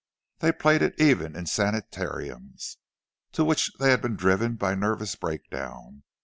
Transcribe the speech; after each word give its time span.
They 0.39 0.51
played 0.51 0.81
it 0.81 0.99
even 0.99 1.35
in 1.35 1.45
sanitariums, 1.45 2.77
to 3.33 3.45
which 3.45 3.69
they 3.77 3.91
had 3.91 4.01
been 4.01 4.15
driven 4.15 4.55
by 4.55 4.73
nervous 4.73 5.15
breakdown. 5.15 6.01